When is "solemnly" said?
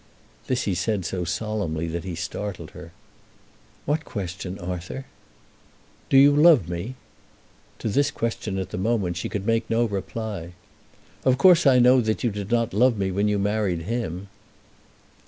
1.25-1.85